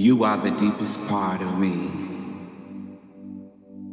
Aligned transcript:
You 0.00 0.24
are 0.24 0.38
the 0.38 0.52
deepest 0.52 0.96
part 1.08 1.42
of 1.42 1.58
me. 1.58 1.90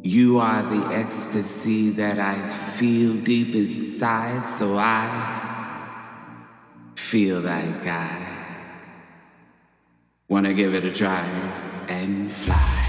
You 0.02 0.38
are 0.38 0.62
the 0.62 0.86
ecstasy 0.96 1.90
that 1.90 2.18
I 2.18 2.34
feel 2.78 3.12
deep 3.12 3.54
inside, 3.54 4.42
so 4.56 4.78
I 4.78 5.04
feel 6.96 7.40
like 7.40 7.86
I 7.86 8.08
wanna 10.30 10.54
give 10.54 10.72
it 10.72 10.84
a 10.84 10.90
try 10.90 11.26
and 11.88 12.32
fly. 12.32 12.86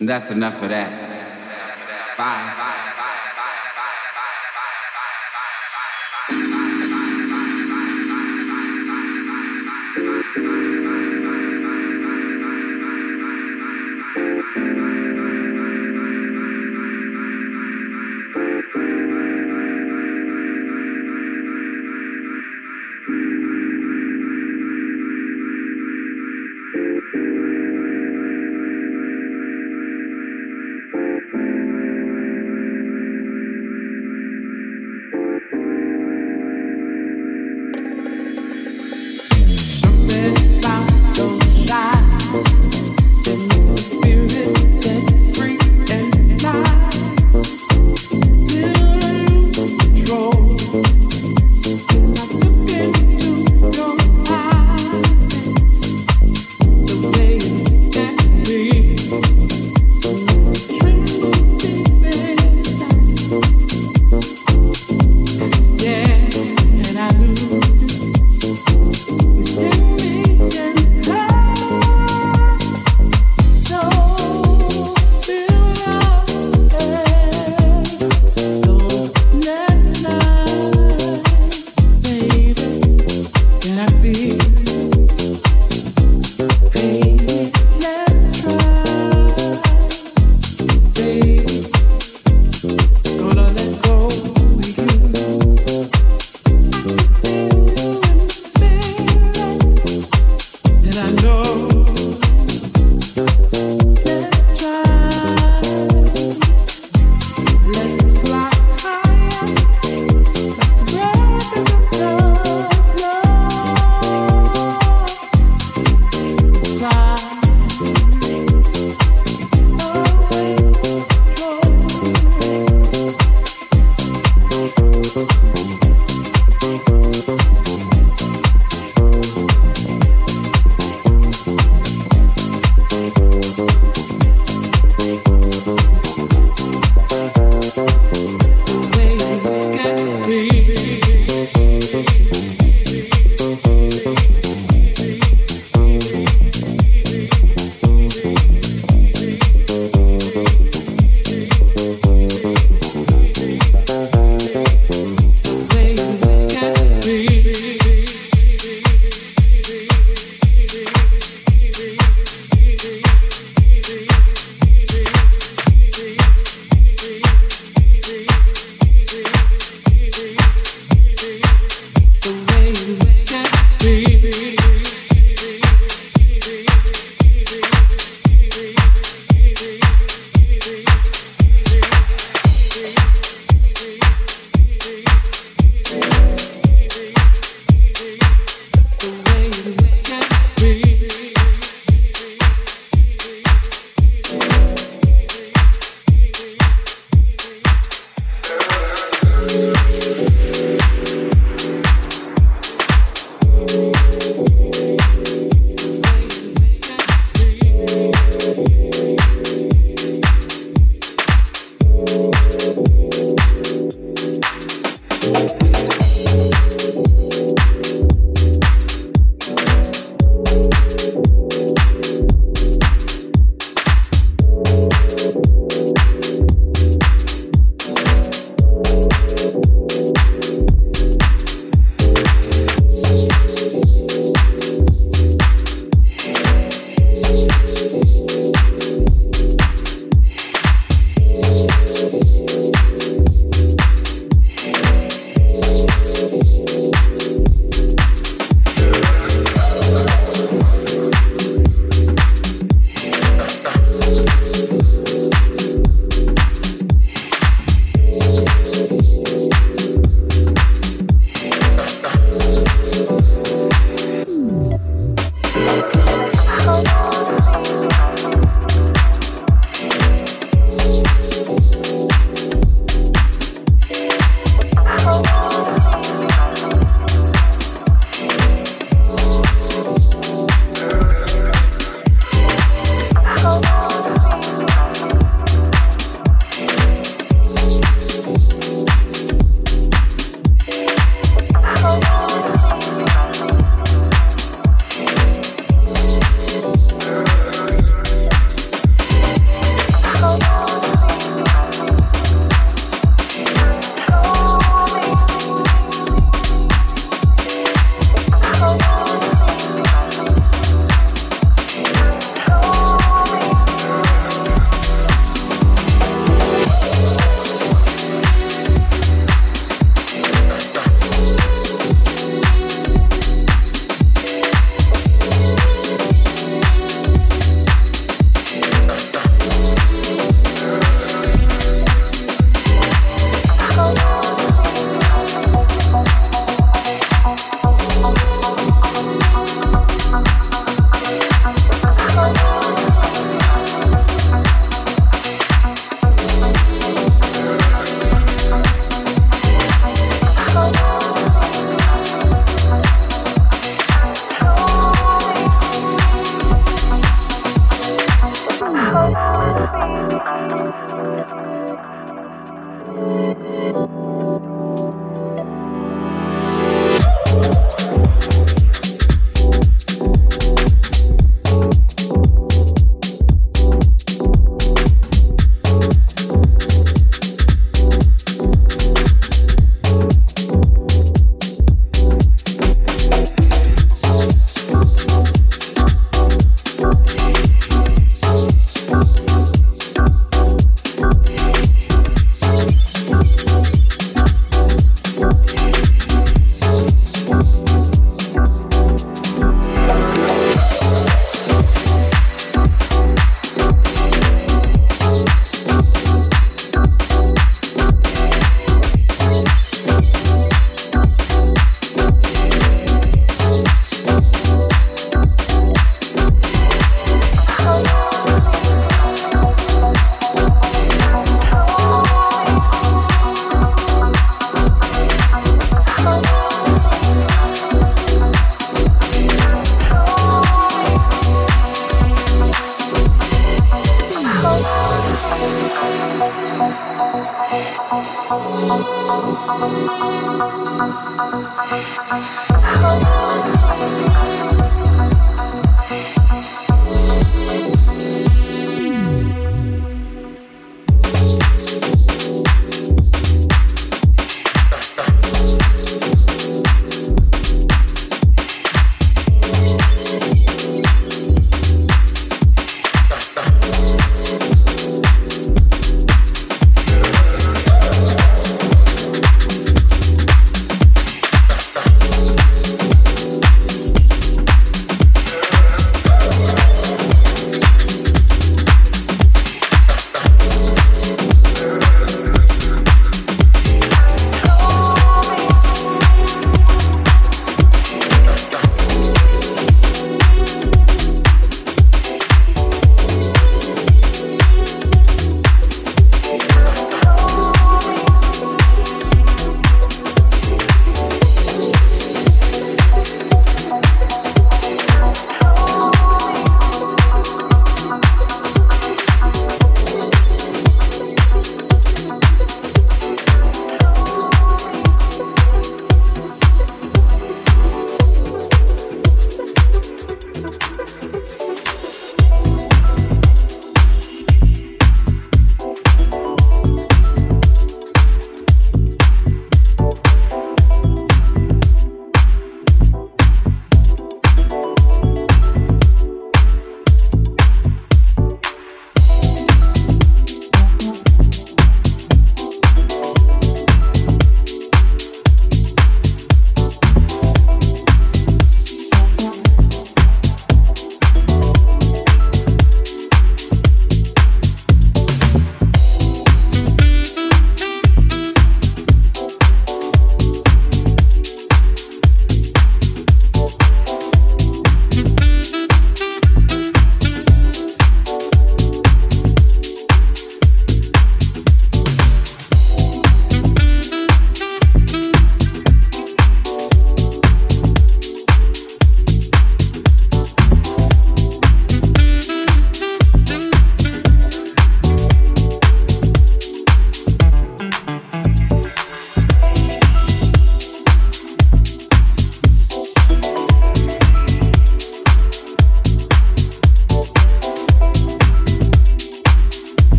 And 0.00 0.08
that's 0.08 0.30
enough 0.30 0.62
of 0.62 0.70
that. 0.70 2.16
Bye. 2.16 2.63